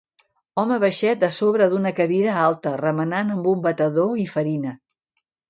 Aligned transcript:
Home 0.59 0.77
baixet 0.83 1.25
a 1.27 1.29
sobre 1.35 1.67
d'una 1.73 1.91
cadira 1.99 2.33
alta 2.45 2.73
remenant 2.83 3.31
amb 3.35 3.47
un 3.53 3.63
batedor 3.69 4.17
i 4.25 4.27
farina. 4.35 4.75